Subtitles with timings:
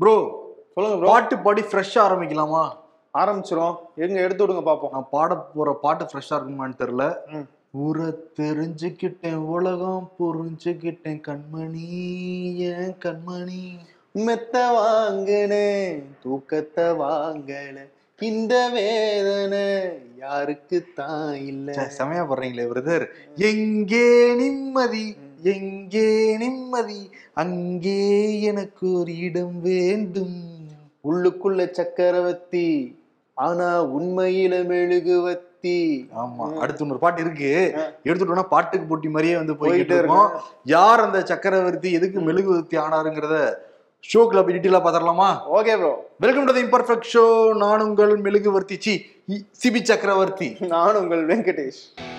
[0.00, 0.14] Bro
[0.74, 2.62] சொல்லுங்க bro பாட்டு பாடி ஃப்ரெஷ்ஷா ஆரம்பிக்கலாமா?
[3.14, 3.76] ஆரம்பிச்சிரும்.
[3.96, 4.92] எங்க எடுத்து விடுங்க பாப்போம்.
[4.92, 7.06] நான் பாட போற பாட்டு ஃப்ரெஷ்ஷா இருக்குமான்னு தெரியல.
[7.32, 7.46] ம்.
[7.72, 8.06] ஊரை
[8.38, 11.88] தெரிஞ்சுக்கிட்டேன் உலகம் புரிஞ்சுக்கிட்டேன் கண்மணி
[12.68, 13.62] ஏன் கண்மணி.
[14.16, 15.66] மெத்த வாங்குனே
[16.22, 17.78] தூக்கத்தை வாங்கல.
[18.18, 19.64] இந்த வேதனை
[20.16, 23.04] யாருக்கு தான் இல்ல செமையா படுறீங்களே பிரதர்
[23.36, 25.04] எங்கே நிம்மதி?
[25.44, 27.10] எங்கே நிம்மதி?
[27.34, 30.38] அங்கே எனக்கு ஒரு இடம் வேண்டும்.
[31.04, 32.96] உள்ளுக்குள்ள சக்கரவர்த்தி
[33.36, 36.58] ஆனா உண்மையில மெழுகுவத்தி ஆமா.
[36.62, 37.52] அடுத்து இன்னொரு பாட்டு இருக்கு.
[38.04, 40.28] எடுத்துட்டோம்னா பாட்டுக்கு போட்டி மாதிரியே வந்து போயிட்டு போயிட்டே இருக்கோம்.
[40.30, 43.38] இருக்கு யார் அந்த சக்கரவர்த்தி எதுக்கு மெழுகுவர்த்தி ஆனாருங்கிறத
[44.04, 45.30] ஷோக்குள்ள போய் டீட்டெயிலா பாத்திரலாமா?
[45.46, 48.76] Okay bro welcome to imperfect show நான் உங்கள் மெழுகுவர்த்தி.
[48.80, 48.94] சி
[49.62, 50.56] சிபி சக்கரவர்த்தி.
[50.60, 52.09] நான் உங்கள் வெங்கடேஷ்.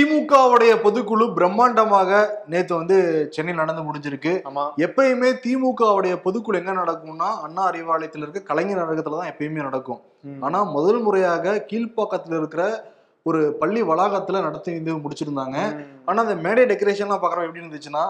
[0.00, 2.10] திமுகவுடைய பொதுக்குழு பிரம்மாண்டமாக
[2.52, 2.96] நேத்து வந்து
[3.34, 9.30] சென்னையில் நடந்து முடிஞ்சிருக்கு ஆமா எப்பயுமே திமுகவுடைய பொதுக்குழு எங்க நடக்கும்னா அண்ணா அறிவாலயத்துல இருக்க கலைஞர் அரங்கத்துல தான்
[9.32, 10.00] எப்பயுமே நடக்கும்.
[10.46, 12.64] ஆனா முதல் முறையாக கீழ்ப்பாக்கத்துல இருக்கிற
[13.26, 15.56] ஒரு பள்ளி வளாகத்துல நடத்தி வந்து முடிச்சிருந்தாங்க.
[16.08, 18.04] ஆனா அந்த மேடை டெக்கரேஷன்லாம் பாக்குறோம் எப்படி இருந்துச்சுன்னா.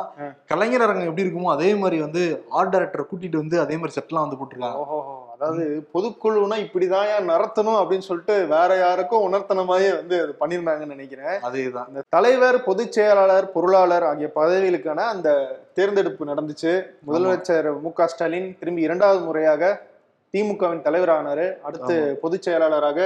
[0.53, 2.23] கலைஞர் அரங்கம் எப்படி இருக்குமோ அதே மாதிரி வந்து
[2.59, 5.10] ஆர்ட் டைரக்டரை கூட்டிட்டு வந்து அதே மாதிரி செட்லாம் வந்து போட்டிருக்காங்க
[5.41, 11.37] அதாவது பொதுக்குழுனா இப்படிதான் ஏன் நடத்தணும் அப்படின்னு சொல்லிட்டு வேற யாருக்கும் உணர்த்தனமாயே வந்து அது பண்ணியிருந்தாங்கன்னு நினைக்கிறேன்.
[11.49, 11.89] அதேதான்.
[11.89, 15.29] இந்த தலைவர் பொதுச் செயலாளர் பொருளாளர் ஆகிய பதவிகளுக்கான அந்த
[15.75, 16.73] தேர்ந்தெடுப்பு நடந்துச்சு.
[17.07, 19.89] முதலமைச்சர் மு க ஸ்டாலின் திரும்பி இரண்டாவது முறையாக
[20.35, 21.45] திமுகவின் தலைவரானாரு.
[21.69, 22.99] அடுத்து பொதுச் செயலாளராக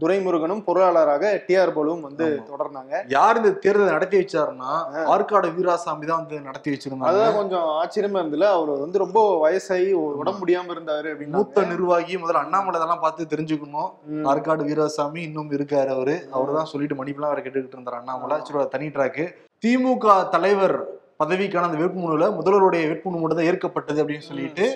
[0.00, 2.26] துரைமுருகனும் பொருளாளராக டி ஆர் பாலுவும் வந்து.
[2.50, 2.92] தொடர்ந்தாங்க.
[3.14, 4.72] யார் இந்த தேர்தலை நடத்தி வச்சாருன்னா
[5.14, 7.10] ஆற்காடு வீராசாமி தான் வந்து நடத்தி வச்சிருந்தாங்க.
[7.12, 9.88] அதுதான் கொஞ்சம் ஆச்சரியமா இருந்துல அவர் வந்து ரொம்ப வயசாகி
[10.20, 13.90] உடம்பு முடியாம இருந்தாரு மூத்த அப்படின்னு நிர்வாகி முதல்ல அண்ணாமலை இதெல்லாம் பார்த்து தெரிஞ்சுக்கணும்.
[14.32, 16.16] ஆற்காடு வீராசாமி இன்னும் இருக்காரு அவரு.
[16.36, 18.38] அவர் தான் சொல்லிட்டு மணிப்பெல்லாம் அவரை கேட்டுக்கிட்டு இருந்தார் அண்ணாமலை.
[18.50, 19.26] சரி தனி ட்ராக்கு
[19.64, 20.76] திமுக தலைவர்
[21.22, 24.66] பதவிக்கான அந்த வேட்புமனுல முதல்வருடைய வேட்புமனு மட்டும் தான் ஏற்கப்பட்டது அப்படின்னு சொல்லிட்டு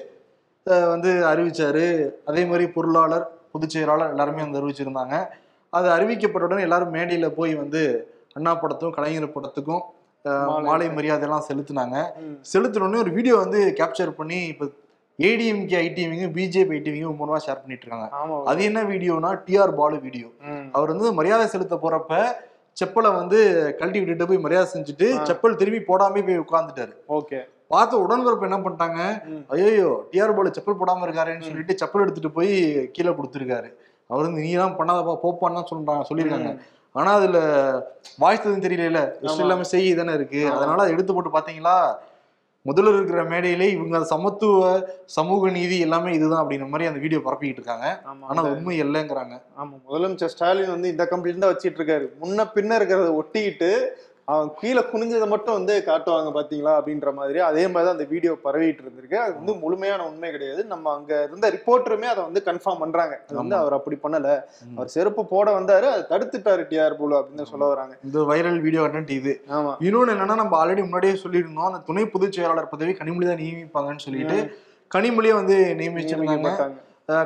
[0.67, 1.87] வந்து அறிவிச்சாரு.
[2.25, 5.17] அதே மாதிரி பொருளாளர் பொதுச் செயலாளர் எல்லாருமே வந்து அறிவிச்சிருந்தாங்க.
[5.73, 7.83] அது அறிவிக்கப்பட்ட உடனே எல்லாரும் மேடையில போய் வந்து
[8.35, 9.83] அண்ணா படத்துக்கும் கலைஞர் படத்துக்கும்
[10.49, 11.97] மாலை மாலை மரியாதை எல்லாம் செலுத்தினாங்க.
[12.23, 12.37] ம்.
[12.53, 14.67] செலுத்தின உடனே ஒரு வீடியோ வந்து கேப்சர் பண்ணி இப்போ
[15.19, 18.07] ஏடிஎம்கே ஐடிவிங்க பிஜேபி ஐடிவிங்க மூலமா ஷேர் பண்ணிட்டு இருக்காங்க
[18.45, 20.29] அது என்ன வீடியோனா டிஆர் பாலு வீடியோ.
[20.73, 22.15] அவர் வந்து மரியாதை செலுத்த போறப்ப
[22.77, 23.39] செப்பலை வந்து
[23.79, 25.09] கழட்டி விட்டுட்டு போய் மரியாதை செஞ்சுட்டு.
[25.29, 26.95] செப்பல் திரும்பி போடாம போய் உட்கார்ந்துட்டாரு.
[27.09, 27.41] ஓகே.
[27.75, 29.01] பார்த்த உடன்பிறப்பு என்ன பண்ணிட்டாங்க.
[29.55, 32.55] ஐயோ டிஆர் பாலு செப்பல் போடாம இருக்காருன்னு சொல்லிட்டு செப்பல் எடுத்துட்டு போய்
[32.97, 33.69] கீழே கொடுத்துருக்காரு.
[34.13, 36.51] அவர் வந்து நீலாம் பண்ணாதப்பா போப்பான்னு சொல்றாங்க சொல்லியிருக்காங்க.
[36.95, 37.39] ஆனா அதுல
[38.33, 39.45] எதுவும் தெரியல இஷ்டம்.
[39.45, 40.43] இல்லாம செய்தி தானே இருக்கு.
[40.57, 41.77] அதனால அதை எடுத்து போட்டு பாத்தீங்களா
[42.69, 44.61] முதல்ல இருக்கிற மேடையிலே இவங்க சமத்துவ
[45.17, 47.89] சமூக நீதி எல்லாமே இதுதான் அப்படிங்கிற மாதிரி அந்த வீடியோ பரப்பிக்கிட்டு இருக்காங்க.
[48.31, 49.35] ஆனா உண்மை இல்லைங்கிறாங்க.
[49.61, 49.75] ஆமா.
[49.89, 52.07] முதலமைச்சர் ஸ்டாலின் வந்து இந்த கம்ப்ளைண்ட் தான் வச்சிட்டு இருக்காரு.
[52.23, 53.71] முன்ன பின்ன இருக்கிறத ஒட்டிக்கிட்டு
[54.29, 57.39] அவன் கீழே குனிஞ்சதை மட்டும் வந்து காட்டுவாங்க பாத்தீங்களா அப்படின்ற மாதிரி.
[57.49, 59.19] அதே மாதிரி தான் அந்த வீடியோ பரவிட்டு இருந்திருக்கு.
[59.25, 60.63] அது வந்து முழுமையான உண்மை கிடையாது.
[60.73, 63.15] நம்ம அங்க இருந்த ரிப்போர்ட்டருமே அதை வந்து கன்ஃபார்ம் பண்றாங்க.
[63.27, 63.57] அது வந்து.
[63.63, 64.31] அவர் அப்படி பண்ணல.
[64.77, 67.95] அவர் செருப்பு போட வந்தாரு அதை தடுத்துட்டாரு டிஆர் போல அப்படின்னு சொல்ல வராங்க.
[68.09, 69.35] இந்த வைரல் வீடியோ கண்டென்ட் இது.
[69.59, 69.75] ஆமா.
[69.89, 74.39] இன்னொன்னு என்னன்னா நம்ம ஆல்ரெடி முன்னாடியே சொல்லியிருந்தோம் அந்த துணை பொதுச் செயலாளர் பதவி கனிமொழி தான் நியமிப்பாங்கன்னு சொல்லிட்டு
[74.91, 76.51] கனிமொழியை வந்து நியமிச்சிருந்தாங்க.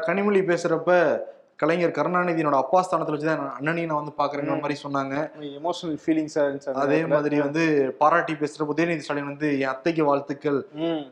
[0.06, 0.92] கனிமொழி பேசுறப்ப
[1.58, 5.30] கலைஞர் கருணாநிதியோட அப்பா ஸ்தானத்துல வச்சு தான் அண்ணனையும் நான் வந்து பாக்குறேங்கிற மாதிரி சொன்னாங்க.
[5.40, 7.06] எமோஷனல் ஃபீலிங்ஸா இருந்துச்சு அதே.
[7.06, 10.66] மாதிரி வந்து பாராட்டி பேசுற உதயநிதி ஸ்டாலின் வந்து என் அத்தைக்கு வாழ்த்துக்கள்.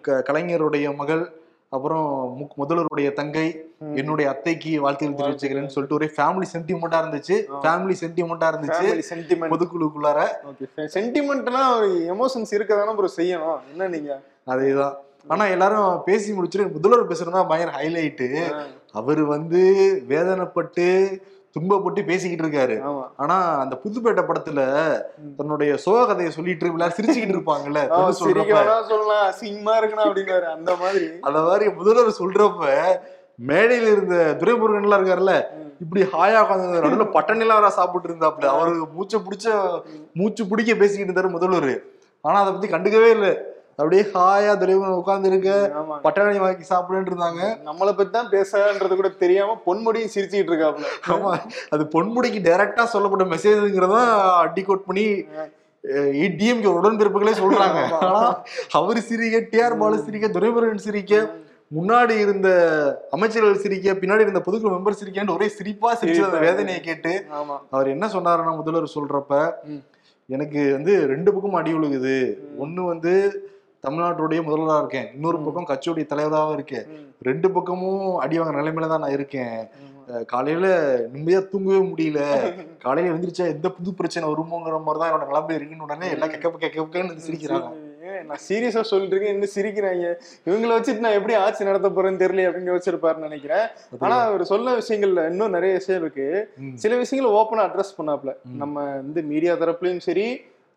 [0.04, 3.60] கலைஞருடைய மகள் அப்புறம் மு- முதல்வருடைய தங்கை.
[3.94, 7.42] என்னுடைய அத்தைக்கு வாழ்த்துக்கள் தெரிவிச்சுக்கிறேன்னு சொல்லிட்டு ஒரே ஃபேமிலி சென்டிமெண்டா இருந்துச்சு.
[7.62, 8.86] ஃபேமிலி சென்டிமெண்டா இருந்துச்சு.
[8.86, 9.50] Family sentiment.
[9.50, 10.26] பொதுக்குழுக்குள்ளார
[10.76, 11.62] சென்டிமெண்ட்னா
[12.12, 13.58] எமோஷன்ஸ் இருக்க தானே ப்ரோ செய்யணும்.
[13.70, 14.20] என்ன நீங்க?
[14.46, 14.94] அதேதான்.
[15.28, 18.54] ஆனா எல்லாரும் பேசி முடிச்சுட்டு முதல்வர் பேசுறதா பயங்கர ஹைலைட்டு
[19.00, 19.62] அவர் வந்து
[20.10, 20.86] வேதனைப்பட்டு
[21.54, 22.76] துன்பப்பட்டு பேசிக்கிட்டு இருக்காரு.
[23.22, 24.60] ஆனா அந்த புதுப்பேட்டை படத்துல
[25.36, 27.82] தன்னுடைய சோக கதையை சொல்லிட்டு எல்லாரும் சிரிச்சுக்கிட்டு இருப்பாங்கல்ல
[28.20, 31.06] சொல்லலாம் அசிங்கமா இருக்கணும் அப்படின்னாரு அந்த மாதிரி.
[31.28, 32.72] அந்த மாதிரி முதல்வர் சொல்றப்ப
[33.50, 35.34] மேடையில இருந்த துரைமுருகன் எல்லாம் இருக்காருல்ல.
[35.84, 39.56] இப்படி ஹாயா உட்காந்து நடுவில் பட்டணிலாம் வேற சாப்பிட்டு இருந்தாப்ல அவருக்கு மூச்சை பிடிச்ச
[40.20, 41.74] மூச்சு பிடிக்க பேசிக்கிட்டு இருந்தாரு முதல்வர்.
[42.24, 43.32] ஆனா அதை பத்தி கண்டுக்கவே இல்லை.
[43.78, 45.50] அப்படியே ஹாயா துரைமுருகன் உட்கார்ந்து இருக்க
[46.04, 47.40] பட்டாணி வாங்கி சாப்பிடுன்னு இருந்தாங்க.
[47.68, 51.32] நம்மளை பத்தி தான் பேசுறது கூட தெரியாம பொன்முடியும் சிரிச்சுக்கிட்டு இருக்காப்ல ஆமா.
[51.74, 54.02] அது பொன்முடிக்கு டைரக்டா சொல்லப்பட்ட மெசேஜ்ங்கிறதா
[54.44, 55.04] அடிகோட் பண்ணி
[56.38, 57.80] டிஎம்கே உடன்பிறப்புகளே சொல்றாங்க.
[58.06, 58.22] ஆனா
[58.78, 61.12] அவரு சிரிக்க டிஆர் பாலு சிரிக்க துரைமுருகன் சிரிக்க
[61.70, 62.48] முன்னாடி இருந்த
[63.16, 66.40] அமைச்சர்கள் சிரிக்க பின்னாடி இருந்த பொதுக்குழு மெம்பர் சிரிக்கன்னு ஒரே சிரிப்பா சிரிச்சு அந்த.
[66.46, 67.12] வேதனையை கேட்டு
[67.74, 69.32] அவர் என்ன சொன்னாருன்னா முதல்வர் சொல்றப்ப.
[70.28, 72.16] எனக்கு வந்து ரெண்டு பக்கம் அடி விழுகுது
[72.64, 73.12] ஒண்ணு வந்து
[73.86, 75.08] தமிழ்நாட்டுடைய முதல்வரா இருக்கேன்.
[75.14, 76.86] இன்னொரு பக்கம் கட்சியுடைய தலைவராகவும் இருக்கேன்.
[77.22, 79.58] ரெண்டு பக்கமும் அடி வாங்க நிலைமையில தான் நான் இருக்கேன்.
[80.26, 80.66] காலையில
[81.12, 82.20] நிம்மதியா தூங்கவே முடியல.
[82.84, 87.26] காலையில எழுந்திரிச்சா எந்த புது பிரச்சனை வருமோங்கிற மாதிரி தான் என்னோட நிலைமை இருக்குன்னு உடனே எல்லாம் கெக்க கெக்கன்னு
[87.26, 87.70] சிரிக்கிறாங்க.
[88.26, 90.06] நான் சீரியஸா சொல்லிட்டு இருக்கேன் இன்னும் சிரிக்கிறாங்க?
[90.46, 93.66] இவங்கள வச்சுட்டு நான் எப்படி ஆட்சி நடத்த போறேன்னு தெரியல அப்படின்னு யோசிச்சிருப்பாருன்னு நினைக்கிறேன்.
[93.98, 96.48] ஆனா அவர் சொன்ன விஷயங்கள்ல இன்னும் நிறைய விஷயம் இருக்கு.
[96.74, 100.26] சில விஷயங்களை ஓப்பனா அட்ரஸ் பண்ணாப்ல நம்ம வந்து மீடியா தரப்புலயும் சரி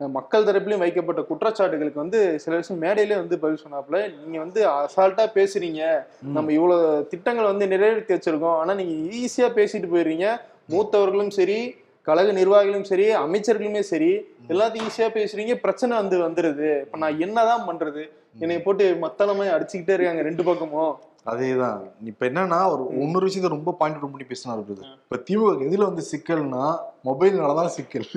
[0.07, 6.03] மக்கள் தரப்புலயும் வைக்கப்பட்ட குற்றச்சாட்டுகளுக்கு வந்து சில விஷயம் மேடையிலே வந்து பதில் சொன்னாப்ல நீங்க வந்து அசால்ட்டா பேசுறீங்க.
[6.21, 8.57] நம்ம இவ்வளவு திட்டங்கள் வந்து நிறைவேற்றி வச்சிருக்கோம்.
[8.61, 10.27] ஆனா நீங்க ஈஸியா பேசிட்டு போயிடுறீங்க.
[10.69, 14.11] மூத்தவர்களும் சரி கழக நிர்வாகிகளும் சரி அமைச்சர்களுமே சரி
[14.47, 15.53] எல்லாத்தையும் ஈஸியா பேசுறீங்க.
[15.53, 16.81] பிரச்சனை வந்து வந்துருது.
[16.81, 18.09] இப்ப நான் என்னதான் பண்றது?
[18.39, 20.99] என்னை போட்டு மத்தளமே அடிச்சுக்கிட்டே இருக்காங்க ரெண்டு பக்கமும்.
[21.25, 21.79] அதேதான்.
[22.09, 26.03] இப்ப என்னன்னா ஒரு இன்னொரு விஷயத்த ரொம்ப பாயிண்ட் அவுட் பண்ணி பேசினாரு பிரதர் இப்ப திமுக எதுல வந்து
[26.11, 26.65] சிக்கல்னா
[27.07, 28.07] மொபைல்னாலதான் சிக்கல்.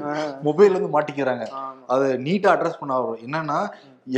[0.46, 1.44] மொபைல் வந்து மாட்டிக்கிறாங்க.
[1.92, 3.58] அதை நீட்டா அட்ரஸ் பண்ண வரும் என்னன்னா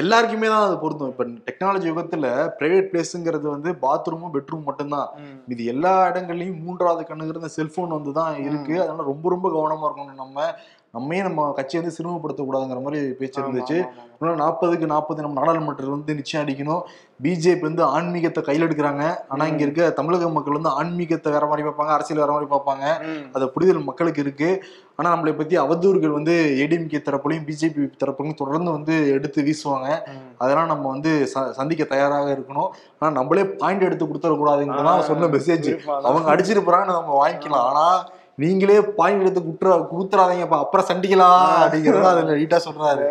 [0.02, 1.10] எல்லாருக்குமே தான் அது பொருந்தும்.
[1.12, 2.26] இப்ப டெக்னாலஜி யுகத்துல
[2.60, 5.08] பிரைவேட் பிளேஸ்ங்கிறது வந்து பாத்ரூமும் பெட்ரூம் மட்டும்தான்.
[5.54, 8.74] இது எல்லா இடங்கள்லயும் மூன்றாவது கண்ணுங்கிறது செல்போன் வந்து தான் இருக்கு.
[8.82, 10.46] அதனால ரொம்ப ரொம்ப கவனமா இருக்கணும் நம்ம.
[10.94, 13.86] நம்மே நம்ம கட்சியை வந்து சிரமப்படுத்தக்கூடாதுங்கிற மாதிரி பேச்சு இருந்துச்சு.
[13.86, 14.12] ஆமா.
[14.20, 16.82] நாற்பதுக்கு நாற்பது நம்ம நாடாளுமன்றத்தில் வந்து நிச்சயம் அடிக்கணும்.
[17.22, 19.16] பிஜேபி வந்து ஆன்மீகத்தை கையில் எடுக்கிறாங்க.
[19.28, 23.04] ஆனா இங்க இருக்க தமிழக மக்கள் வந்து ஆன்மீகத்தை வேற மாதிரி பார்ப்பாங்க அரசியல் வேற மாதிரி பார்ப்பாங்க.
[23.32, 24.64] அது புரிதல் மக்களுக்கு இருக்கு.
[24.96, 30.00] ஆனா நம்மளை பத்தி அவதூறுகள் வந்து ஏடிஎம்கே தரப்புலையும் பிஜேபி தரப்புலையும் தொடர்ந்து வந்து எடுத்து வீசுவாங்க.
[30.38, 32.68] அதெல்லாம் நம்ம வந்து ச- சந்திக்க தயாராக இருக்கணும்.
[32.98, 37.48] ஆனா நம்மளே பாயிண்ட் எடுத்து கொடுத்துடக்கூடாதுங்கிறதான் சொன்ன மெசேஜ் அவங்க அடிச்சிட்டு போறாங்கன்னு நம்ம வாங்கிக்கலாம்.
[37.48, 38.08] ஆனா
[38.42, 43.04] நீங்களே பாயிண்ட் எடுத்து குற்ற குடுத்துறாதீங்கப்பா அப்புறம் சண்டிக்கலாம் அப்படிங்கறத அதுல நீட்டா சொல்றாரு.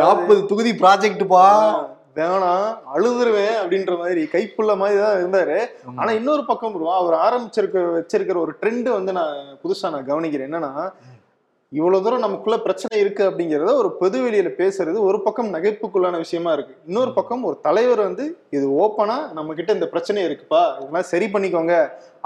[0.00, 1.44] நாற்பது தொகுதி ப்ராஜெக்ட்பா
[2.18, 5.58] வேணாம் அழுதுருவேன் அப்படின்ற மாதிரி கைப்புள்ள மாதிரி தான் இருந்தாரு.
[6.00, 10.48] ஆனா இன்னொரு பக்கம் அவர் ஆரம்பிச்சிருக்க வச்சிருக்கிற ஒரு ட்ரெண்ட் வந்து நான் புதுசா நான் கவனிக்கிறேன்.
[10.50, 10.72] என்னன்னா
[11.72, 16.74] இவ்வளவு தூரம் நமக்குள்ள பிரச்சனை இருக்கு அப்படிங்கறத ஒரு பொது வெளியில பேசுறது ஒரு பக்கம் நகைப்புக்குள்ளான விஷயமா இருக்கு.
[16.88, 18.24] இன்னொரு பக்கம் ஒரு தலைவர் வந்து
[18.56, 20.62] இது ஓப்பனா நம்ம கிட்ட இந்த பிரச்சனை இருக்குப்பா.
[20.80, 21.74] இதெல்லாம் சரி பண்ணிக்கோங்க.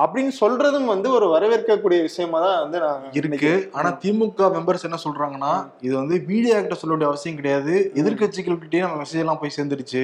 [0.03, 3.53] அப்படின்னு சொல்றதும் வந்து ஒரு வரவேற்கக்கூடிய விஷயமா தான் வந்து நான் இருக்கு.
[3.79, 5.53] ஆனா திமுக மெம்பர்ஸ் என்ன சொல்றாங்கன்னா
[5.87, 7.75] இது வந்து மீடியா கிட்ட சொல்ல வேண்டிய அவசியம் கிடையாது.
[8.03, 10.03] எதிர்கட்சிகள்கிட்டயே நம்ம மெசேஜ் எல்லாம் போய் சேர்ந்துருச்சு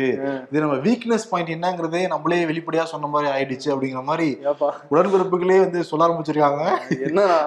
[0.50, 4.28] இது நம்ம வீக்னஸ் பாயிண்ட் என்னங்கிறதே நம்மளே வெளிப்படையா சொன்ன மாதிரி ஆயிடுச்சு அப்படிங்கிற மாதிரி
[4.94, 6.64] உடன்பிறப்புகளே வந்து சொல்ல ஆரம்பிச்சிருக்காங்க.
[7.06, 7.38] என்னன்னா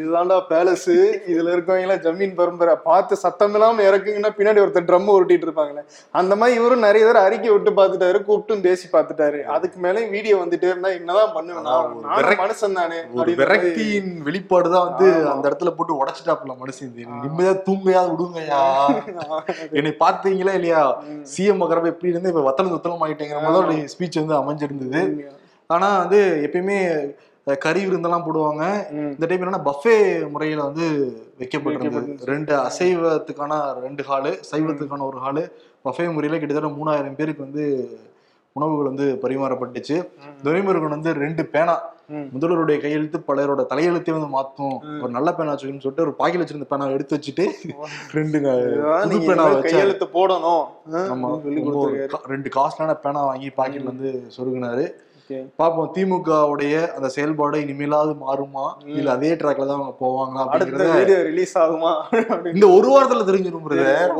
[0.00, 0.90] இதுதான்டா பேலஸ்
[1.32, 2.76] இதுல இருக்கவங்க எல்லாம் ஜமீன் பரம்பரை.
[2.88, 5.84] பார்த்து சத்தம் இல்லாம இறக்குங்கன்னா பின்னாடி ஒருத்தர் ட்ரம் உருட்டிட்டு இருப்பாங்களே.
[6.20, 9.40] அந்த மாதிரி இவரும் நிறைய தடவை அறிக்கை விட்டு பார்த்துட்டாரு கூப்பிட்டும் பேசி பார்த்துட்டாரு.
[9.56, 11.70] அதுக்கு மேலே வீடியோ வந்துட்டே இருந்தா என்னதான் பண்ணுவேன்
[12.42, 13.32] மனுஷன் தானே ஒரு.
[13.32, 15.08] விரக்தியின் வெளிப்பாடுதான் வந்து.
[15.28, 16.92] அந்த இடத்துல போட்டு உடைச்சிட்டாப்புல மனுஷன்
[17.24, 18.62] நிம்மதியா தூங்கையா விடுங்கய்யா.
[19.70, 21.02] என்னை பார்த்தீங்களா இல்லையா.
[21.36, 25.02] சிஎம் மகரப்ப எப்படி இருந்து இப்ப வத்தலம் துத்தலம் ஆகிட்டேங்கிற மாதிரி ஸ்பீச் வந்து அமைஞ்சிருந்தது.
[25.66, 26.78] ஆனா வந்து எப்பயுமே
[27.58, 28.64] கறி விருந்தெல்லாம் போடுவாங்க.
[28.94, 29.94] இந்த டைம் என்னன்னா பஃபே
[30.30, 30.86] முறையில வந்து
[31.38, 32.10] வைக்கப்பட்டிருந்தது.
[32.24, 35.42] ரெண்டு அசைவத்துக்கான ரெண்டு ஹாலு சைவத்துக்கான ஒரு ஹாலு
[35.84, 37.64] பஃபே முறையில கிட்டத்தட்ட மூணாயிரம் பேருக்கு வந்து
[38.56, 39.96] உணவுகள் வந்து பரிமாறப்பட்டுச்சு.
[40.44, 41.74] துரைமுருகன் வந்து ரெண்டு பேனா.
[42.34, 44.74] முதல்வருடைய கையெழுத்து பலரோட தலையெழுத்தே வந்து மாத்தும்.
[45.02, 47.44] ஒரு நல்ல பேனா வச்சுக்கணும்னு சொல்லிட்டு ஒரு பாக்கெட் வச்சிருந்த பேனா எடுத்து வச்சுட்டு
[49.04, 50.64] ரெண்டு பேனா கையெழுத்து போடணும்.
[52.32, 54.84] ரெண்டு காஸ்ட்லான பேனா வாங்கி பாக்கெட்ல வந்து சொருகினாரு.
[55.60, 58.66] பாப்போம் திமுக உடைய அந்த செயல்பாடு இனிமேலாவது மாறுமா?
[58.98, 61.92] இல்ல அதே ட்ராக்ல தான் அவங்க போவாங்களா அடுத்த அப்படிங்கறத வீடியோ ரிலீஸ் ஆகுமா
[62.56, 63.66] இந்த ஒரு வாரத்துல தெரிஞ்சிடும்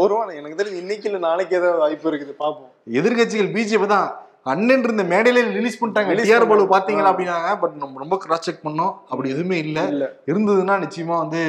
[0.04, 2.70] ஒரு வாரம் எனக்கு தெரிஞ்சு இன்னைக்கு இல்ல நாளைக்கு ஏதாவது வாய்ப்பு இருக்குது பாப்போம்.
[3.00, 4.08] எதிர்கட்சிகள் பிஜேபி தான்.
[4.52, 6.14] அண்ணன் இருந்த மேடையில ரிலீஸ் பண்ணிட்டாங்க.
[6.20, 6.62] டிஆர் பாலு.
[6.72, 7.50] பாத்தீங்களா அப்படின்னாங்க.
[7.62, 8.94] பட் நம்ம ரொம்ப கிராஸ் செக் பண்ணோம்.
[9.10, 9.80] அப்படி எதுவுமே இல்ல.
[10.30, 11.42] இருந்ததுன்னா நிச்சயமா வந்து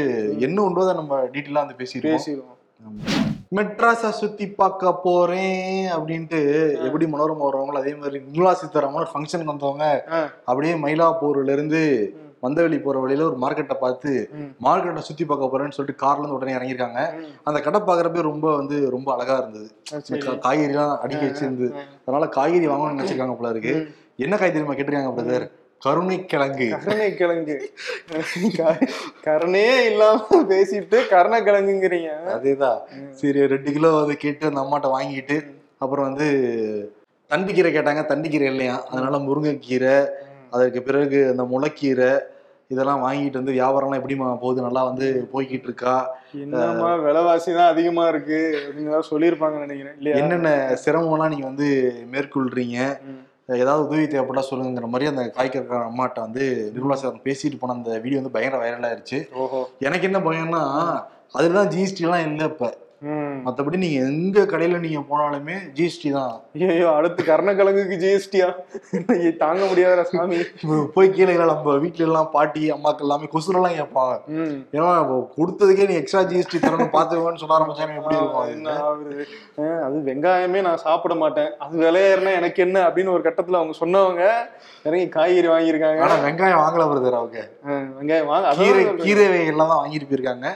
[0.48, 2.16] என்ன உண்டோ நம்ம டீட்டெயிலா வந்து பேசிடுவோம்.
[2.18, 2.60] பேசிடுவோம்.
[3.54, 5.58] மெட்ராஸ சுத்தி பார்க்க போறேன்
[5.94, 6.40] அப்படின்ட்டு
[6.84, 9.88] எப்படி மனோரமா வருவாங்களோ அதே மாதிரி நிர்மலா சீதாராமன் ஒரு ஃபங்க்ஷனுக்கு வந்தவங்க.
[10.46, 11.82] அப்படியே மயிலாப்பூர்ல இருந்து.
[12.44, 14.14] வந்தவெளி போற வழியில ஒரு மார்க்கெட்டை பார்த்து.
[14.64, 17.02] மார்க்கெட்டை சுத்தி பார்க்க போறேன்னு சொல்லிட்டு கார்ல இருந்து உடனே இறங்கியிருக்காங்க.
[17.44, 20.22] அந்த கடை பார்க்கறப்ப ரொம்ப வந்து ரொம்ப அழகா இருந்தது ஆ, இந்த சரி.
[20.24, 21.84] கா- காய்கறிலாம் அடுக்கி வச்சிருந்தது ஆ.
[22.02, 23.76] அதனால காய்கறி வாங்கணும்னு நினைச்சிருக்காங்க போல இருக்கு.
[24.18, 25.46] என்ன காய் தெரியுமா கேட்டிருக்காங்க பிரதர்
[25.84, 26.68] கருணை கிழங்கு
[28.58, 28.88] க-
[29.24, 32.80] கருணையே இல்லாம பேசிட்டு கருணை கிழங்குங்கிறீங்க அதேதான்
[33.12, 35.38] சரி ரெண்டு கிலோ வந்து கேட்டு அந்த அம்மாட்ட வாங்கிட்டு
[35.78, 36.28] அப்புறம் வந்து
[37.32, 38.02] தண்டிக்கீரை கேட்டாங்க.
[38.06, 38.86] தண்டிக்கீரை இல்லையா?
[38.90, 39.96] அதனால முருங்கைக்கீரை
[40.50, 42.12] அதற்கு பிறகு அந்த முளைக்கீரை
[42.68, 44.62] இதெல்லாம் வாங்கிட்டு வந்து வியாபாரம்லாம் எப்படிமா போகுது?
[44.62, 45.96] நல்லா வந்து போய்கிட்டு இருக்கா
[46.36, 48.40] என்னமா விலைவாசி தான் அதிகமா இருக்கு.
[48.60, 50.16] அப்படின்னு சொல்லியிருப்பாங்கன்னு நினைக்கிறேன்.
[50.16, 50.50] என்னென்ன
[50.86, 51.68] சிரமம்லாம் நீங்க வந்து
[52.12, 52.78] மேற்கொள்றீங்க.
[53.58, 58.22] ஏதாவது உதவி தேவைப்பட்டா சொல்லுங்கிற மாதிரி அந்த காய்கறி அம்மாட்ட வந்து நிர்மலா சார் பேசிட்டு போன அந்த வீடியோ
[58.22, 59.20] வந்து பயங்கர வைரல் ஆயிருச்சு.
[59.80, 60.62] எனக்கு என்ன பயம்னா
[61.38, 62.78] அதுலதான் ஜிஎஸ்டி எல்லாம் இல்லை இப்ப.
[63.04, 63.38] ம்.
[63.46, 66.34] மத்தபடி நீங்க எங்க கடையில நீங்க போனாலுமே ஜிஎஸ்டி தான்.
[66.68, 68.48] ஐயோ அடுத்து கருணக்கிழங்குக்கு ஜிஎஸ்டியா
[69.42, 70.40] தாங்க முடியாத சாமி.
[70.96, 74.16] போய் கீழே நம்ம வீட்ல எல்லாம் பாட்டி அம்மாக்கள் எல்லாமே கொசுரெல்லாம் கேட்பாங்க.
[74.38, 74.56] ம்.
[74.76, 74.92] ஏன்னா
[75.38, 78.44] கொடுத்ததுக்கே நீ எக்ஸ்ட்ரா ஜிஎஸ்டி தரணும் பாத்துக்கோன்னு சொல்ல ஆரம்பிச்சாங்க எப்படி இருக்கும்
[79.84, 79.98] அது?
[80.08, 81.52] வெங்காயமே நான் சாப்பிட மாட்டேன்.
[81.64, 84.24] அது விலையேறினா எனக்கு என்ன அப்படின்னு ஒரு கட்டத்துல அவங்க சொன்னவங்க
[84.88, 86.02] இறங்கி காய்கறி வாங்கியிருக்காங்க.
[86.06, 87.40] ஆனா வெங்காயம் வாங்கல வருது அவங்க
[88.00, 88.84] வெங்காயம் வாங்க கீரை.
[89.04, 90.48] கீரை வகைகள்லாம் தான் வாங்கிட்டு போயிருக்காங்க.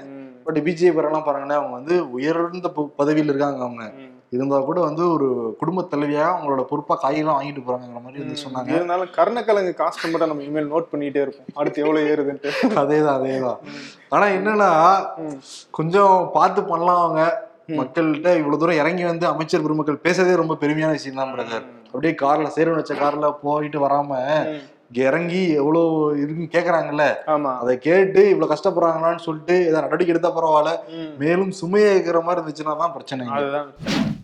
[0.47, 3.91] பட் பிஜேபி எல்லாம் பாருங்கன்னா அவங்க வந்து உயர்ந்த பதவியில இருக்காங்க அவங்க.
[4.29, 8.67] இருந்தா கூட வந்து ஒரு குடும்ப தலைவியா அவங்களோட பொறுப்பா காய்கறிலாம் வாங்கிட்டு போறாங்கிற மாதிரி வந்து சொன்னாங்க.
[8.67, 11.47] இருந்தாலும் கருணக்கிழங்கு காஸ்ட் மட்டும் நம்ம இமெயில் நோட் பண்ணிட்டே இருப்போம்.
[11.55, 12.51] அடுத்து எவ்வளவு ஏறுதுன்ட்டு.
[12.81, 13.59] அதேதான் அதேதான்.
[14.09, 14.71] ஆனா என்னன்னா
[15.71, 17.45] கொஞ்சம் பார்த்து பண்ணலாம் அவங்க.
[17.69, 22.47] மக்கள்கிட்ட இவ்வளவு தூரம் இறங்கி வந்து அமைச்சர் பெருமக்கள் பேசுறதே ரொம்ப பெருமையான விஷயம் தான் பிரதர் அப்படியே கார்ல
[22.47, 24.19] சேரன் வச்ச கார்ல போயிட்டு வராம
[24.93, 27.05] இறங்கி எவ்வளவு இருக்குன்னு கேக்குறாங்கல்ல?
[27.27, 27.57] ஆமா.
[27.57, 30.73] அதை கேட்டு இவ்வளவு கஷ்டப்படுறாங்களான்னு சொல்லிட்டு ஏதாவது நடவடிக்கை எடுத்தா பரவாயில்ல.
[31.17, 33.27] மேலும் சுமையா இருக்கிற மாதிரி இருந்துச்சுன்னா தான் பிரச்சனை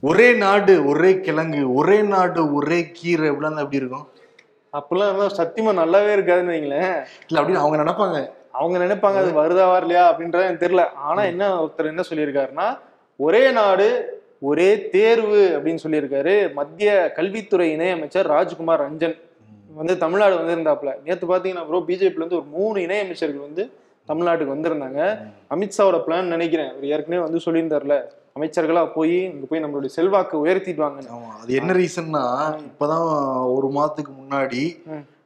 [0.02, 4.08] ஒரே நாடு ஒரே கிழங்கு ஒரே நாடு ஒரே கீரை இப்படிலாம் எப்படி இருக்கும்?
[4.74, 6.96] அப்பெல்லாம் இருந்தா சத்தியமா நல்லாவே இருக்காதுன்னு வைங்களேன்.
[7.28, 8.30] இல்ல அப்படின்னு அவங்க நினைப்பாங்க.
[8.52, 10.94] அவங்க நினைப்பாங்க அது வருதா வரலையா அப்படின்றது எனக்கு தெரியல.
[10.96, 12.78] ஆனா என்ன ஒருத்தர் என்ன சொல்லியிருக்காருன்னா
[13.18, 16.54] ஒரே நாடு ஒரே தேர்வு அப்படின்னு சொல்லியிருக்காரு.
[16.54, 19.16] மத்திய கல்வித்துறை இணையமைச்சர் ராஜ்குமார் ரஞ்சன்.
[19.78, 23.64] வந்து தமிழ்நாடு வந்திருந்தாப்ல நேத்து பாத்தீங்கன்னா ப்ரோ பிஜேபில இருந்து ஒரு மூணு இணையமைச்சர்கள் வந்து
[24.10, 25.02] தமிழ்நாட்டுக்கு வந்திருந்தாங்க.
[25.54, 26.72] அமித்ஷாவோட பிளான் நினைக்கிறேன்.
[26.74, 27.96] அவர் ஏற்கனவே வந்து சொல்லியிருந்தார்ல
[28.38, 32.24] அமைச்சர்களா போய் இங்க போய் நம்மளுடைய செல்வாக்கு உயர்த்திட்டு வாங்க ஆமா அது என்ன ரீசன்னா
[32.70, 33.06] இப்பதான்
[33.58, 34.62] ஒரு மாதத்துக்கு முன்னாடி.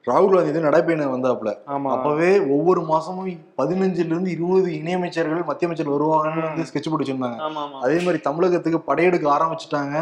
[0.10, 1.52] ராகுல் காந்தி வந்து நடைபயணம் வந்தாப்புல.
[1.96, 7.40] அப்பவே ஒவ்வொரு மாசமும் பதினஞ்சுல இருந்து இருபது இணையமைச்சர்கள் மத்திய அமைச்சர் வருவாங்கன்னு வந்து ஸ்கெட்ச் போட்டு வச்சிருந்தாங்க
[7.86, 9.96] அதே மாதிரி தமிழகத்துக்கு படையெடுக்க ஆரம்பிச்சுட்டாங்க.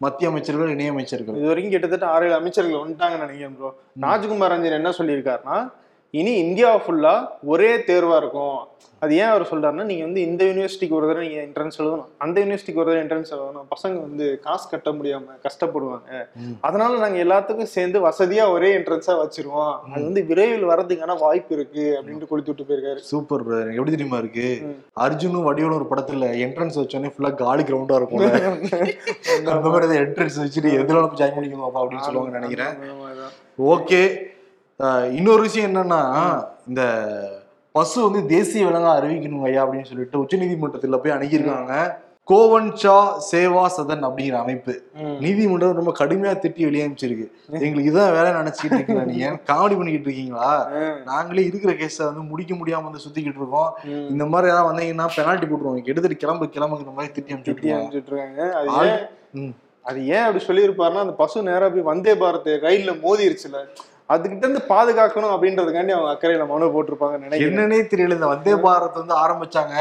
[0.00, 1.36] மத்திய அமைச்சர்கள் இணையமைச்சர்கள்.
[1.40, 3.70] இது வரைக்கும் கிட்டத்தட்ட ஆறு ஏழு அமைச்சர்கள் வந்துட்டாங்கன்னு நினைக்கிறேன் ப்ரோ
[4.06, 5.58] ராஜ்குமார் ரஞ்சன் என்ன சொல்லியிருக்காருன்னா
[6.18, 7.12] இனி இந்தியா ஃபுல்லா
[7.52, 8.58] ஒரே தேர்வா இருக்கும்.
[9.02, 12.10] அது ஏன் அவர் சொல்றாருன்னா நீங்க வந்து இந்த யூனிவர்சிட்டிக்கு ஒரு தடவை நீங்க என்ட்ரன்ஸ் எழுதணும்.
[12.24, 13.66] அந்த யூனிவர்சிட்டிக்கு ஒரு தடவை என்ட்ரன்ஸ் எழுதணும்.
[13.72, 16.20] பசங்க வந்து காசு கட்ட முடியாம கஷ்டப்படுவாங்க.
[16.66, 19.74] அதனால நாங்க எல்லாத்துக்கும் சேர்ந்து வசதியா ஒரே என்ட்ரன்ஸா வச்சிருவோம்.
[19.92, 23.02] அது வந்து விரைவில் வர்றதுக்கான வாய்ப்பு இருக்கு அப்படின்ட்டு கொளுத்தி விட்டு போயிருக்காரு.
[23.12, 23.44] சூப்பர்.
[23.62, 24.46] எனக்கு எப்படி தெரியுமா இருக்கு.
[25.06, 28.22] அர்ஜுனும் வடிவலும் ஒரு படத்துல என்ட்ரன்ஸ் வச்சோடனே ஃபுல்லா காலி கிரவுண்டா இருக்கும்
[29.56, 32.72] அந்த மாதிரி என்ட்ரன்ஸ் வச்சுட்டு எதுல ஜாயின் பண்ணிக்கணும் அப்படின்னு சொல்லுவாங்க நினைக்கிறேன்.
[33.74, 34.00] ஓகே
[35.18, 36.00] இன்னொரு விஷயம் என்னன்னா
[36.68, 36.82] இந்த
[37.74, 41.74] பசு வந்து தேசிய விலங்கா அறிவிக்கணும் ஐயா அப்படின்னு சொல்லிட்டு உச்சநீதிமன்றத்துல போய் அணுகியிருக்காங்க.
[42.30, 42.94] கோவன் சா
[43.30, 44.74] சேவா சதன் அப்படிங்கிற அமைப்பு.
[45.24, 47.26] நீதிமன்றம் ரொம்ப கடுமையா திட்டி வெளியே அனுப்பிச்சிருக்கு
[47.64, 49.28] எங்களுக்கு இதான் வேலை நினைச்சிட்டு இருக்கீங்களா நீங்க?
[49.50, 50.50] காமெடி பண்ணிக்கிட்டு இருக்கீங்களா.
[51.10, 53.70] நாங்களே இருக்கிற கேஸை வந்து முடிக்க முடியாம வந்து சுத்திக்கிட்டு இருக்கோம்.
[54.12, 58.40] இந்த மாதிரி ஏதாவது வந்தீங்கன்னா பெனால்ட்டி போட்டுருவோம் எடுத்துட்டு கிளம்பு கிளம்புங்கிற மாதிரி திட்டி அனுப்பிச்சுட்டு அனுப்பிச்சிட்டு இருக்காங்க
[58.84, 59.52] ஏன்.
[59.84, 63.58] அது ஏன் அப்படி சொல்லியிருப்பாருன்னா அந்த பசு நேரா போய் வந்தே பாரத் ரயில்ல மோதிருச்சுல.
[64.08, 67.58] அதுகிட்ட இருந்து பாதுகாக்கணும் அப்படின்றதுக்காண்டி அவங்க அக்கறையில மனு போட்டிருப்பாங்கன்னு நினைக்கிறேன்.
[67.58, 68.12] என்னன்னே தெரியல.
[68.12, 69.74] இந்த வந்தே பாரத் வந்து ஆரம்பிச்சாங்க.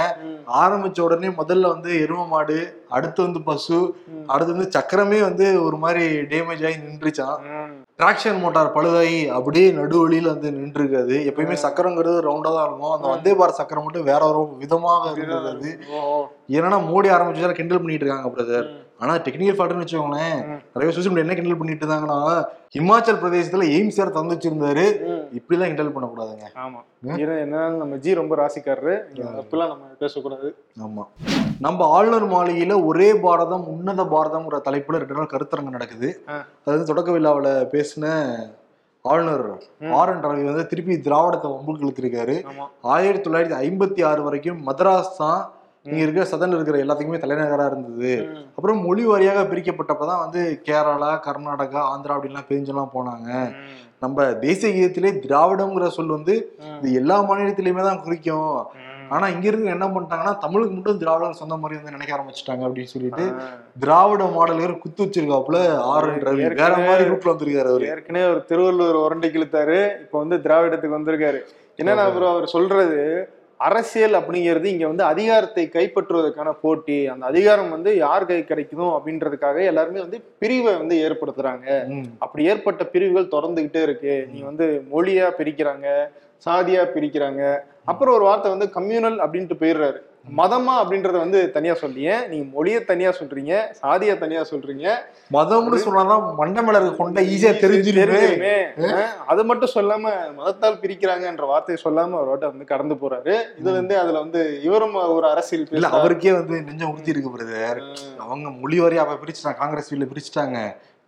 [0.64, 3.96] ஆரம்பிச்ச உடனே முதல்ல வந்து எரும மாடு அடுத்து வந்து பசு.
[4.28, 7.42] அடுத்து வந்து சக்கரமே வந்து ஒரு மாதிரி டேமேஜ் ஆகி நின்றுச்சான்.
[8.00, 11.18] டிராக்ஷன் மோட்டார் பழுதாகி அப்படியே நடுவழியில வந்து நின்றுருக்காது.
[11.32, 12.92] எப்பயுமே சக்கரங்கிறது ரவுண்டா தான் இருக்கும்.
[12.92, 15.80] அந்த வந்தே பாரத் சக்கரம் மட்டும் வேற ஒரு விதமாக இருந்தது.
[16.50, 18.83] ஏன்னா மோடி ஆரம்பிச்சதால கிண்டல் பண்ணிட்டு இருக்காங்க பிரதர்.
[19.04, 20.38] ஆனா டெக்னிக்கல் ஃபால்ட்னு வச்சுக்கோங்களேன்.
[20.76, 22.20] நிறைய சோசியல் மீடியா என்ன கிண்டல் பண்ணிட்டு இருந்தாங்கன்னா
[22.76, 24.86] ஹிமாச்சல் பிரதேசத்துல எய்ம்ஸ் யார் தந்து வச்சிருந்தாரு.
[25.38, 26.80] இப்படி எல்லாம் கிண்டல் பண்ணக்கூடாதுங்க ஆமா
[27.24, 28.96] என்னன்னா நம்ம ஜி ரொம்ப ராசிக்காரரு.
[29.40, 30.50] தப்புலாம் நம்ம பேசக்கூடாது.
[30.86, 31.06] ஆமா.
[31.66, 36.10] நம்ம ஆளுநர் மாளிகையில ஒரே பாரதம் உன்னத பாரதம்ங்கிற தலைப்புல ரெண்டு நாள் கருத்தரங்கு நடக்குது.
[36.66, 38.06] அது வந்து தொடக்க விழாவுல பேசின
[39.06, 39.46] ஆளுநர்
[40.00, 42.36] ஆர் என் ரவி வந்து திருப்பி திராவிடத்தை வம்புக்கு இழுத்திருக்காரு.
[42.96, 45.42] ஆயிரத்தி தொள்ளாயிரத்தி ஐம்பத்தி ஆறு வரைக்கும் மதராஸ் தான்
[45.86, 48.12] இங்க இருக்கிற சதன்ல இருக்கிற எல்லாத்துக்குமே தலைநகரா இருந்தது.
[48.56, 53.30] அப்புறம் மொழி வாரியாக பிரிக்கப்பட்டப்பதான் வந்து கேரளா கர்நாடகா ஆந்திரா அப்படின்லாம் பிரிஞ்செல்லாம் போனாங்க.
[54.04, 56.36] நம்ம தேசிய கீதத்திலே திராவிடம்ங்கிற சொல் வந்து.
[56.80, 58.56] இது எல்லா மாநிலத்திலயுமே தான் குறிக்கும்.
[59.14, 63.26] ஆனா இங்க இருந்து என்ன பண்ணிட்டாங்கன்னா தமிழுக்கு மட்டும் திராவிடம் சொந்த மாதிரி வந்து நினைக்க ஆரம்பிச்சிட்டாங்க அப்படின்னு சொல்லிட்டு.
[63.84, 65.60] திராவிட மாடல் குத்து வச்சிருக்காப்புல
[65.94, 71.00] ஆர் ரவி வேற மாதிரி ரூட்ல வந்திருக்காரு அவரு ஏற்கனவே ஒரு திருவள்ளுவர் உரண்டை கிழித்தாரு இப்ப வந்து திராவிடத்துக்கு
[71.00, 71.42] வந்திருக்காரு
[71.80, 73.00] என்னன்னா ப்ரோ அவர் சொல்றது
[73.68, 80.00] அரசியல் அப்படிங்கிறது இங்க வந்து அதிகாரத்தை கைப்பற்றுவதற்கான போட்டி அந்த அதிகாரம் வந்து யார் கை கிடைக்குதோ அப்படின்றதுக்காக எல்லாருமே
[80.06, 81.68] வந்து பிரிவை வந்து ஏற்படுத்துறாங்க.
[82.24, 84.16] அப்படி ஏற்பட்ட பிரிவுகள் தொடர்ந்துகிட்டே இருக்கு.
[84.34, 85.88] நீ வந்து மொழியா பிரிக்கிறாங்க
[86.48, 87.44] சாதியா பிரிக்கிறாங்க.
[87.92, 90.02] அப்புறம் ஒரு வார்த்தை வந்து கம்யூனல் அப்படின்ட்டு போயிடுறாரு.
[90.26, 94.86] மதமா அப்படின்றத வந்து தனியா சொல்லிய நீங்க மொழியை தனியா சொல்றீங்க சாதியா தனியா சொல்றீங்க.
[95.36, 98.54] மதம்னு சொன்னாதான் மண்டை மேல இருக்க கொண்ட ஈஸியா தெரிஞ்சிருமே.
[99.32, 103.36] அது மட்டும் சொல்லாம மதத்தால் பிரிக்கிறாங்கன்ற வார்த்தையை சொல்லாம ஒரு வாட்டை வந்து கடந்து போறாரு.
[103.60, 105.94] இது வந்து அதுல வந்து இவரும் ஒரு அரசியல் இல்ல.
[106.00, 107.82] அவருக்கே வந்து நெஞ்சம் உறுத்தி இருக்கு பிரதர்.
[108.26, 110.58] அவங்க மொழி வாரியா அவ பிரிச்சுட்டாங்க காங்கிரஸ் வீட்ல பிரிச்சுட்டாங்க.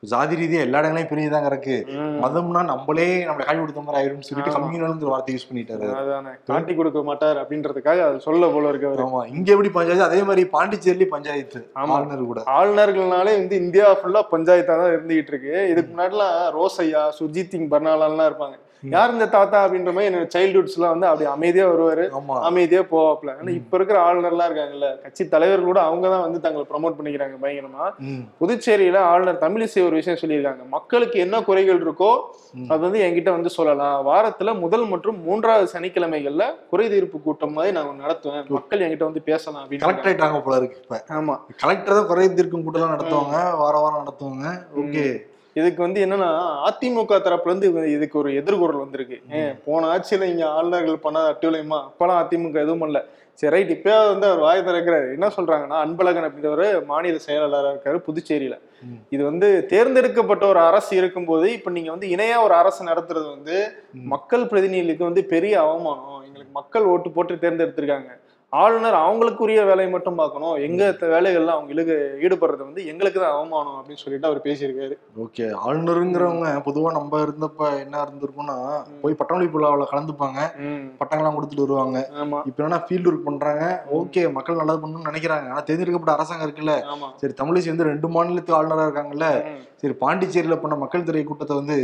[0.05, 1.75] ஜாதி ரீதியா எல்லா இடங்களையும் பிரிஞ்சுதாங்க இருக்கு.
[1.95, 2.17] ம்.
[2.24, 4.55] மதம்னா நம்மளே நம்மளை காட்டி கொடுத்த மாதிரி ஆயிரும்னு சொல்லிட்டு.
[4.57, 5.88] கம்யூனல்ங்கிற வார்த்தை யூஸ் பண்ணிட்டாரு.
[5.95, 6.31] அதானே.
[6.43, 9.25] காட்டி கொடுக்க மாட்டார் அப்படின்றதுக்காக அது சொல்ல போல இருக்கு ஆமா.
[9.27, 10.05] இங்க எப்படி பஞ்சாயத்து?
[10.05, 11.62] அதே மாதிரி பாண்டிச்சேரியில பஞ்சாயத்து.
[11.75, 12.41] ஆளுநர் கூட.
[12.57, 15.67] ஆளுநர்கள்னாலே வந்து இந்தியா ஃபுல்லா பஞ்சாயத்தா தான் இருந்துகிட்டு இருக்கு.
[15.69, 18.55] இதுக்கு முன்னாடிலாம் ரோசையா சுர்ஜித் சிங் பர்னாலாலாம் இருப்பாங்க.
[18.84, 22.03] யார் இந்த தாத்தா அப்படின்ற மாதிரி என்னோட சைல்ட்ஹுட்ஸ் எல்லாம் வந்து அப்படி அமைதியா வருவாரு.
[22.50, 26.98] அமைதியா போவாப்ல ஆனா இப்ப இருக்கிற ஆளுநர்லாம் இருக்காங்கல்ல கட்சி தலைவர்கள் கூட அவங்க தான் வந்து தங்களை ப்ரமோட்
[26.98, 27.86] பண்ணிக்கிறாங்க பயங்கரமா.
[28.41, 30.63] புதுச்சேரியில ஆளுநர் தமிழிசை ஒரு விஷயம் சொல்லியிருக்காங்க.
[30.70, 32.12] மக்களுக்கு என்ன குறைகள் இருக்கோ.
[32.70, 33.98] அது வந்து என்கிட்ட வந்து சொல்லலாம்.
[34.12, 38.50] வாரத்துல முதல் மற்றும் மூன்றாவது சனிக்கிழமைகள்ல குறை தீர்ப்பு கூட்டம் மாதிரி நான் நடத்துவேன்.
[38.50, 41.03] மக்கள் என்கிட்ட வந்து பேசலாம் அப்படின்னு கலெக்டரேட் ஆக போல இருக்கு இப்ப.
[41.20, 41.38] ஆமா.
[41.63, 43.38] கலெக்டர் தான் குறை தீர்க்கும் கூட்டம்லாம் நடத்துவாங்க.
[43.63, 44.48] வார வாரம் நடத்துவாங்க.
[44.84, 45.05] ஓகே.
[45.55, 46.29] இதுக்கு வந்து என்னன்னா
[46.65, 49.21] அதிமுக தரப்புல இருந்து இது- இதுக்கு ஒரு எதிர்குரல் வந்திருக்கு.
[49.65, 53.03] போன ஆட்சியில இங்க ஆளுநர்கள் பண்ணாத அட்டுவலையுமா அப்பெல்லாம் அதிமுக எதுவும் பண்ணல.
[53.33, 53.71] சரி ரைட்.
[53.71, 55.12] இப்பயாவது வந்து அவர் வாய் திறக்கிறாரு.
[55.12, 58.59] என்ன சொல்றாங்கன்னா அன்பழகன் அப்படின்றவர் மாநில செயலாளராக இருக்காரு புதுச்சேரியில.
[59.09, 63.71] இது வந்து தேர்ந்தெடுக்கப்பட்ட ஒரு அரசு இருக்கும்போது இப்ப நீங்க வந்து இணையா ஒரு அரசு நடத்துறது வந்து.
[63.93, 66.21] மக்கள் பிரதிநிதிகளுக்கு வந்து பெரிய அவமானம்.
[66.25, 68.19] எங்களுக்கு மக்கள் ஓட்டு போட்டு தேர்ந்தெடுத்திருக்காங்க.
[68.49, 70.55] ஆளுநர் அவங்களுக்குரிய வேலையை மட்டும் பார்க்கணும்.
[70.55, 74.97] எங்க த- வேலைகள்ல அவங்களுக்கு ஈடுபடுறது வந்து எங்களுக்கு தான் அவமானம் அப்படின்னு சொல்லிட்டு அவர் பேசியிருக்காரு.
[75.21, 75.55] ஓகே.
[75.65, 80.37] ஆளுநருங்கிறவங்க பொதுவா நம்ம இருந்தப்ப என்ன இருந்திருக்கும்னா போய் பட்டமளிப்பு விழாவில் கலந்துப்பாங்க.
[80.99, 82.09] பட்டங்கள்லாம் கொடுத்துட்டு வருவாங்க.
[82.45, 83.83] இப்ப என்ன ஃபீல்டு ஒர்க் பண்றாங்க.
[83.93, 85.49] ஓகே மக்கள் நல்லது பண்ணணும்னு நினைக்கிறாங்க.
[85.49, 86.81] ஆனா தேர்ந்தெடுக்கப்பட்ட அரசாங்கம் இருக்குல்ல.
[87.15, 89.43] சரி தமிழிசை வந்து ரெண்டு மாநிலத்து ஆளுநரா இருக்காங்கல்ல.
[89.86, 91.77] சரி பாண்டிச்சேரியில பண்ண மக்கள் திரை கூட்டத்தை வந்து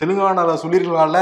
[0.00, 1.20] தெலுங்கானால சொல்லிருக்கலாம்ல?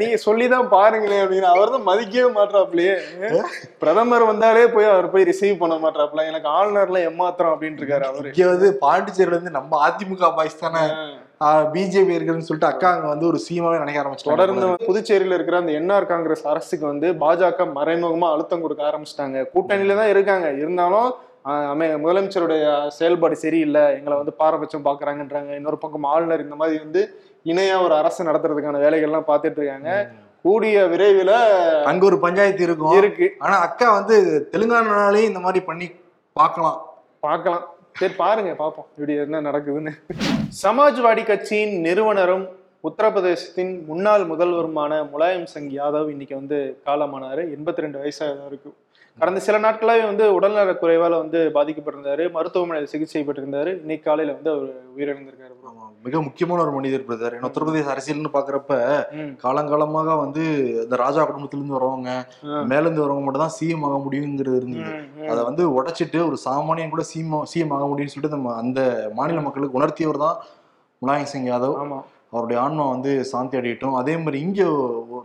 [0.00, 2.94] நீங்க சொல்லிதான் பாருங்களேன் அப்படின்னு அவர் தான் மதிக்கவே மாட்டாப்லயே
[3.82, 8.30] பிரதமர் வந்தாலே போய் அவர் போய் ரிசீவ் பண்ண மாட்டாப்ல எனக்கு ஆளுநர்ல எம்மாத்திரம் அப்படின்னு இருக்காரு அவரு.
[8.32, 10.84] இங்க வந்து பாண்டிச்சேரியில இருந்து நம்ம அதிமுக பாய்ஸ் தானே?
[11.72, 14.36] பிஜேபி இருக்குன்னு சொல்லிட்டு அக்கா அங்க வந்து ஒரு சீமாவே நினைக்க ஆரம்பிச்சிட்டாங்க.
[14.36, 19.38] தொடர்ந்து புதுச்சேரியில இருக்கிற அந்த என்ஆர் காங்கிரஸ் அரசுக்கு வந்து பாஜக மறைமுகமா அழுத்தம் கொடுக்க ஆரம்பிச்சிட்டாங்க.
[19.54, 20.48] கூட்டணியில தான் இருக்காங்க.
[20.62, 21.08] இருந்தாலும்
[21.44, 22.64] அமை முதலமைச்சருடைய
[22.96, 25.52] செயல்பாடு சரியில்லை எங்களை வந்து பாரபட்சம் பாக்குறாங்கன்றாங்க.
[25.58, 27.02] இன்னொரு பக்கம் ஆளுநர் இந்த மாதிரி வந்து
[27.52, 29.92] இணையா ஒரு அரசு நடத்துறதுக்கான வேலைகள்லாம் பார்த்துட்டு இருக்காங்க.
[30.44, 31.36] கூடிய விரைவில்
[31.90, 32.96] அங்க ஒரு பஞ்சாயத்து இருக்கும்.
[33.00, 33.26] இருக்கு.
[33.44, 34.16] ஆனா அக்கா வந்து
[34.54, 35.88] தெலுங்கானாலே இந்த மாதிரி பண்ணி
[36.40, 36.78] பார்க்கலாம்
[37.26, 37.64] பார்க்கலாம்
[38.00, 39.92] சரி பாருங்க பார்ப்போம் இப்படி என்ன நடக்குதுன்னு.
[40.62, 42.44] சமாஜ்வாடி கட்சியின் நிறுவனரும்
[42.88, 47.42] உத்தரப்பிரதேசத்தின் முன்னாள் முதல்வருமான முலாயம் சிங் யாதவ் இன்னைக்கு வந்து காலமானாரு.
[47.56, 48.32] எண்பத்தி ரெண்டு வயசாக
[49.18, 52.24] கடந்த சில நாட்களாவே வந்து உடல்நலக் குறைவால வந்து பாதிக்கப்பட்டிருந்தாரு.
[52.32, 53.70] மருத்துவமனையில் சிகிச்சை பெற்றிருந்தாரு.
[53.82, 54.64] இன்னைக்கு காலையில வந்து அவர்
[54.94, 55.50] உயிரிழந்திருக்காரு
[56.04, 58.72] மிக முக்கியமான ஒரு மனிதர் பிரதர் ஏன்னா உத்தரப்பிரதேச அரசியல்னு பாக்குறப்ப.
[59.42, 60.42] காலங்காலமாக வந்து
[60.82, 62.08] இந்த ராஜா குடும்பத்துல இருந்து வரவங்க
[62.46, 62.62] ஆ.
[62.64, 64.94] மேல இருந்து வரவங்க மட்டும் தான் சிஎம் ஆக முடியுங்கிறது இருந்தது.
[65.28, 68.80] அதை வந்து உடைச்சிட்டு ஒரு சாமானியன் கூட சிஎம் சிஎம் ஆக முடியும்னு சொல்லிட்டு நம்ம அந்த
[69.14, 70.38] மாநில மக்களுக்கு உணர்த்தியவர் தான்
[71.02, 71.76] முலாயம் சிங் யாதவ்.
[71.82, 72.00] ஆமா.
[72.32, 73.96] அவருடைய ஆன்மா வந்து சாந்தி அடையட்டும்.
[74.00, 74.62] அதே மாதிரி இங்க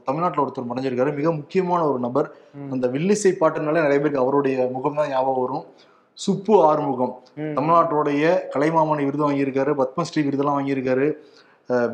[0.07, 1.11] தமிழ்நாட்டுல ஒருத்தர் மறைஞ்சிருக்காரு.
[1.19, 2.29] மிக முக்கியமான ஒரு நபர்.
[2.75, 5.65] அந்த வில்லிசை பாட்டுனாலே நிறைய பேருக்கு அவருடைய முகம் தான் ஞாபகம் வரும்.
[6.25, 7.15] சுப்பு ஆறுமுகம்.
[7.57, 9.73] தமிழ்நாட்டுடைய கலைமாமணி விருது வாங்கியிருக்காரு.
[9.81, 11.07] பத்மஸ்ரீ விருதெல்லாம் வாங்கியிருக்காரு.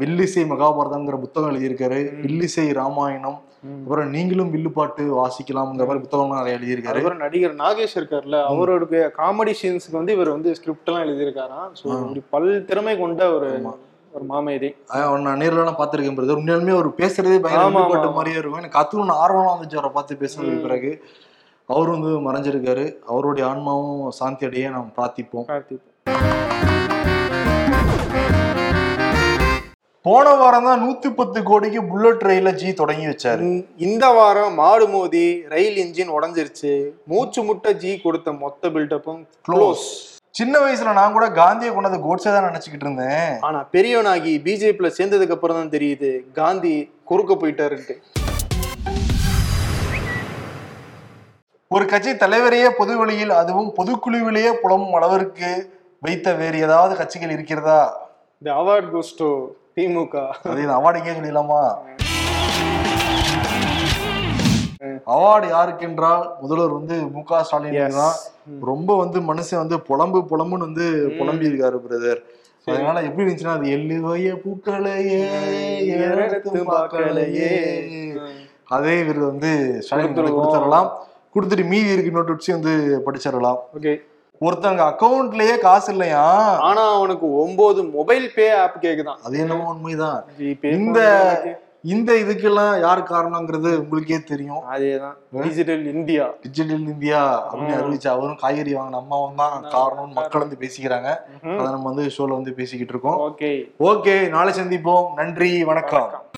[0.02, 2.00] வில்லிசை மகாபாரதங்கிற புத்தகம் எழுதியிருக்காரு.
[2.24, 3.40] வில்லிசை ராமாயணம்.
[3.84, 6.94] அப்புறம் நீங்களும் வில்லு பாட்டு வாசிக்கலாம்ங்கிற மாதிரி புத்தகம்லாம் நிறைய எழுதியிருக்காரு.
[6.94, 8.40] அதுக்கப்புறம் நடிகர் நாகேஷ் இருக்கார்ல.
[8.52, 11.72] அவருடைய காமெடி சீன்ஸ்க்கு வந்து இவர் வந்து ஸ்கிரிப்ட் எல்லாம் எழுதியிருக்காராம்.
[11.80, 13.50] ஸோ இப்படி பல் திறமை கொண்ட ஒரு
[14.14, 18.08] ஒரு மாமேதை அவனை நான் நேர்ல எல்லாம் பார்த்திருக்கேன் பிரதர் உண்மையாலுமே அவர் பேசுறதே பயங்கர ஆமா, வில்லு பாட்டு
[18.08, 18.14] ஆமா.
[18.14, 18.64] மாதிரியே இருக்கும்.
[18.64, 20.62] எனக்கு கத்துக்கணும்னு ஆர்வம்லாம் வந்துச்சு அவரை பார்த்து பேசுனதுக்கு.
[20.62, 21.04] பிறகு.
[21.68, 22.96] அவர் வந்து மறைஞ்சிருக்காரு.
[23.08, 25.64] அவருடைய ஆன்மாவும் சாந்தி அடைய நாம் பிரார்த்திப்போம்.
[30.02, 33.40] போன வாரம் தான் நூத்தி பத்து கோடிக்கு புல்லட் ரயில ஜி தொடங்கி வச்சாரு.
[33.40, 36.90] இந்த- இந்த வாரம் மாடு மோதி ரயில் இன்ஜின் உடைஞ்சிருச்சு.
[37.06, 42.48] மூச்சு முட்டை ஜி கொடுத்த மொத்த பில்டப்பும் க்ளோஸ் சின்ன வயசுல நான் கூட காந்தியை கொண்டது கோட்ஸே தான்
[42.48, 43.34] நினைச்சுக்கிட்டு இருந்தேன்.
[43.48, 46.72] ஆனா பெரியவனாகி பிஜேபியில சேர்ந்ததுக்கு அப்புறம் தான் தெரியுது காந்தி
[47.10, 47.96] குறுக்க போயிட்டாருன்ட்டு.
[51.76, 55.52] ஒரு கட்சி தலைவரையே பொது வழியில் அதுவும் பொதுக்குழுவிலேயே புலம்பும் அளவிற்கு
[56.08, 57.82] வைத்த வேறு ஏதாவது கட்சிகள் இருக்கிறதா?
[58.42, 59.30] இந்த அவார்ட் கோஸ்டோ
[59.78, 60.16] திமுக.
[60.54, 61.62] அது அவார்டுக்கே சொல்லிடலாமா?
[65.08, 68.14] அவார்டு யாருக்கு என்றால் முதல்வர் வந்து மு க ஸ்டாலின் தான்.
[68.62, 72.18] ரொம்ப வந்து மனுஷன் வந்து புலம்பு புலம்புன்னு வந்து புலம்பி இருக்காரு பிரதர்
[72.66, 75.30] அதனால எப்படி இருந்துச்சுன்னா அது எள்ளுவைய பூக்களையே
[78.68, 80.16] அதே விருது வந்து ஸ்டாலின்.
[80.16, 80.90] கொடுத்துடலாம்
[81.34, 83.58] கொடுத்துட்டு மீதி இருக்கு நோட்டு வந்து படிச்சிடலாம்.
[83.80, 83.98] ஓகே.
[84.42, 86.24] ஒருத்தவங்க அக்கவுண்ட்லயே காசு இல்லையா?
[86.58, 89.18] ஆனா அவனுக்கு ஒன்பது மொபைல் பே ஆப் கேக்குதான்.
[89.24, 90.26] அது என்னமோ உண்மைதான்.
[90.72, 94.62] இந்த- இந்த இதுக்கெல்லாம் யார் காரணங்கிறது உங்களுக்கே தெரியும்.
[94.72, 95.16] அதேதான்.
[95.32, 101.10] டிஜிட்டல் இந்தியா டிஜிட்டல் இந்தியா அப்படின்னு அறிவிச்சு அவரும் காய்கறி வாங்கின அம்மாவும் தான் காரணம்னு மக்கள் வந்து பேசிக்கிறாங்க
[101.42, 103.20] அதை நம்ம வந்து ஷோல வந்து பேசிக்கிட்டு இருக்கோம்.
[103.20, 103.72] ஓகே.
[103.80, 105.14] ஓகே நாளை சந்திப்போம்.
[105.14, 106.32] நன்றி வணக்கம்.